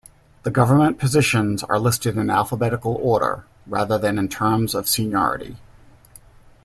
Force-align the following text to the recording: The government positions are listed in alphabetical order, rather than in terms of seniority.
The 0.41 0.49
government 0.49 0.97
positions 0.97 1.61
are 1.61 1.77
listed 1.77 2.17
in 2.17 2.31
alphabetical 2.31 2.95
order, 3.03 3.45
rather 3.67 3.99
than 3.99 4.17
in 4.17 4.29
terms 4.29 4.73
of 4.73 4.87
seniority. 4.89 5.57